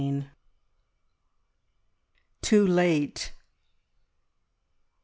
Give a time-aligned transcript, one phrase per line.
[2.41, 3.33] TOO LATE.